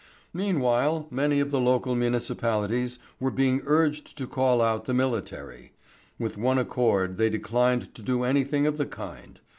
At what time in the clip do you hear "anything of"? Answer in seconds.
8.23-8.77